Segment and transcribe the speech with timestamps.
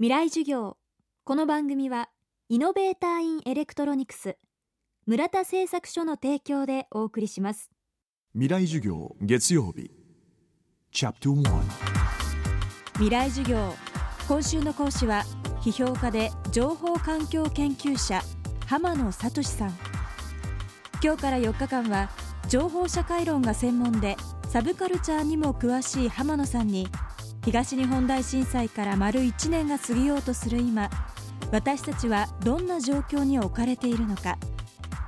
[0.00, 0.76] 未来授業。
[1.22, 2.08] この番組は
[2.48, 4.36] イノベーターインエレクトロニクス
[5.06, 7.70] 村田製作所の提供でお送りします。
[8.32, 9.92] 未来授業月曜日
[10.90, 11.62] チャプト1
[12.94, 13.72] 未来授業。
[14.26, 15.22] 今週の講師は
[15.60, 18.20] 批評家で情報環境研究者
[18.66, 19.78] 浜野聡さん。
[21.00, 22.10] 今日から4日間は
[22.48, 24.16] 情報社会論が専門で
[24.48, 26.88] サブカルチャーにも詳しい浜野さんに
[27.44, 30.88] 東日本大震災から丸1年が過ぎようとする今
[31.52, 34.38] 私たちはどんな状況に置かれているのか。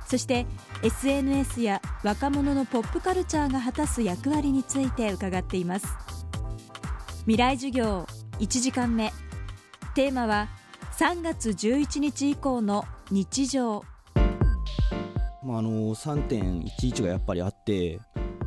[0.07, 0.45] そして
[0.83, 5.87] SNS や若者のポップカルチャーが果たす役割について伺っています。
[7.21, 8.07] 未来授業
[8.39, 9.11] 1時間目。
[9.95, 10.47] テーマは
[10.97, 13.83] 3月11日以降の日常。
[15.43, 17.99] まあ、あの3.11がやっぱりあって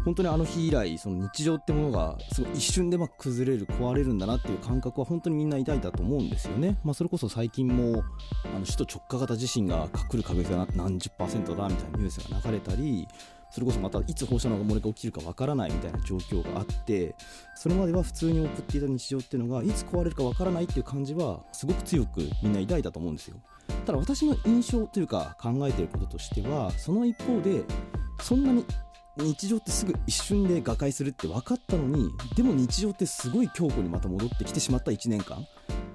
[0.04, 8.02] 本当にあの日以来その日常ってものがすごい一瞬でま崩れる壊れるんだなっていう感覚は本当にみんな抱いたと思うんですよね、まあ、それこそ最近も
[8.54, 13.06] あの首都直下型地震が来る確率が何十パーセントだみたいなニュースが流れたり
[13.50, 17.16] それこそまたいつ放射能が漏れが起きるかわからないみたいな状況があって
[17.56, 23.36] それまでは普通に送っていた日常っていうのがいつ壊れるかわからないっていう感じはすごく強くみんな抱いたと思うんですよ。
[23.86, 27.62] ただ私の印象というか考えてることとしてはその一方で
[28.20, 28.64] そんなに
[29.16, 35.46] 日常ってすぐ一瞬で瓦解するって分かったのにでも日常ってすごい強固にまた戻ってきてしまった1年間。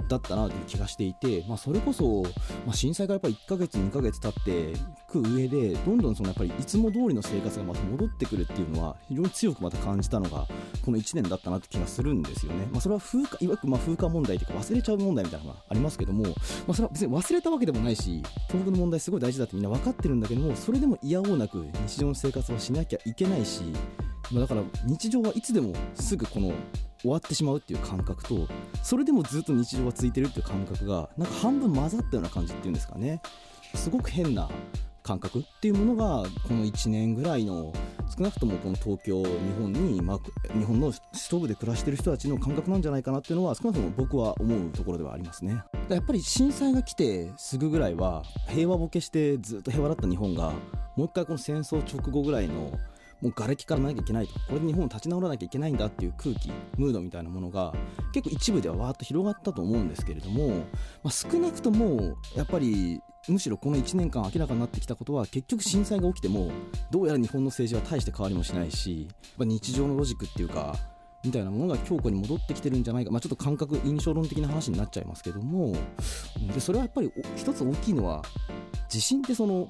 [0.08, 2.24] だったなという気がしていて、まあ、それこそ、
[2.66, 4.76] まあ、震災からやっぱ1ヶ月2ヶ月経ってい
[5.08, 10.48] く上でどんどんそのやっぱりいつも通りの生活がまた戻ってくるっていうのは非常に強くまた感じたのが
[10.84, 16.32] この1年だったなって気がするんですよね、まあ、それは風化いわゆるま風化問題というか忘れちゃう問題みたいなのがありますけども、ま
[16.70, 23.64] あ、それは別に忘れたわけでもないし東北の問題すごい大事だってみんな分かってるんだけどもそれでも嫌おうなく日常の生活をしなきゃいけないし
[24.32, 26.52] まだから日常はいつでもすぐこの
[27.06, 28.48] 終わってしまうっていう感覚と
[28.82, 33.22] それでもずっと日常が続いてるっていう感覚がなんか半分混ざったような感じっていうんですかね。
[33.76, 34.50] すごく変な
[35.04, 37.72] 感覚っていうものがこの1年ぐらいの
[38.18, 40.20] 少なくともこの東京日本に、まあ、
[40.58, 45.62] 日本の首都部で暮らしてる人たちの感覚なんじゃないかなっていうのは少なくとも僕は思うところではありますね。
[45.90, 50.54] やっぱり震災が来てすぐぐらいは平和ボケしてずっと平和だった日本が
[50.96, 52.72] もう一回この戦争直後ぐらいの
[53.22, 54.34] もう瓦礫からなきゃいけないと。
[54.34, 57.74] これで日本を立ち直らなきゃいけないんだっていう空気ムードみたいなものが
[58.14, 60.50] 結構一部ではわーっと広がったと思うんですけれども、
[61.04, 66.52] まあ、少なくともやっぱりむしろこの1年間明らかになってきたことは結局震災が起きても
[66.92, 69.08] どうやら日本の政治は大して変わりもしないし
[69.40, 70.76] 日常のロジックっていうか
[71.24, 75.76] みたいなものが強固に戻ってきてるんじゃないか、まあ、ちょっと感覚印象論的な話になっちゃいますけども。
[76.54, 78.22] でそれはやっぱり一つ大きいのは
[78.90, 79.68] 地震ってその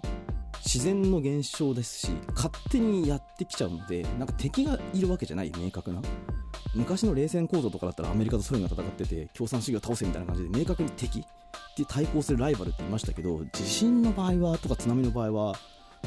[0.65, 6.01] 自然の現象ですし勝手にやってきちゃうのでなんか敵がいるわけじゃない明確な。
[6.73, 11.23] 昔の冷戦構造とかだったらアメリカとソ連が戦ってて共産主義を倒せみたいな感じで明確に敵っ
[11.75, 15.55] て対抗するライバルって言いましたけど地震の場合はとか津波の場合は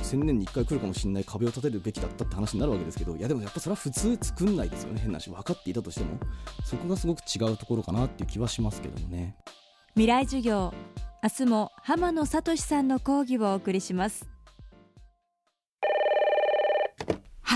[0.03, 5.01] 1000年に1回来るかもしれない壁を立てるべきだったって話になるわけですけどいやでもやっぱそれは普通作んないですよね。
[5.01, 6.19] 変な話分かっていたとしても。
[6.65, 9.37] そこがすごく違うところかなっていう気はしますけどもね。
[9.95, 10.73] 未来授業
[11.23, 14.38] 明日も浜野聡さんの講義をお送りします。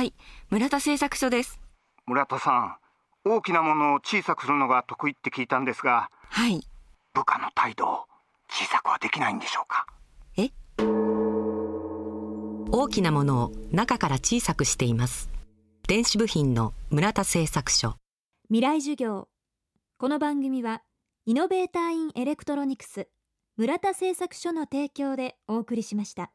[0.03, 0.15] はい。
[0.51, 1.61] 村田製作所です。
[2.09, 2.77] 村田さん
[3.25, 6.67] 大きなものを小さくするのが得意って聞いたんですがはい。
[7.15, 8.01] 部下の態度を
[8.51, 9.87] 小さくはできないんでしょうか？
[10.37, 10.51] え？
[12.73, 15.31] 大きなものを中から小さくしています。
[15.87, 17.95] 電子部品の村田製作所。
[18.49, 19.29] 未来授業。
[19.99, 20.83] この番組は
[21.27, 23.07] イノベーターインエレクトロニクス
[23.57, 26.33] 村田製作所の提供でお送りしました